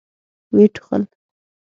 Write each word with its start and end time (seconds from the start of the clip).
ويې 0.53 0.67
ټوخل. 0.73 1.03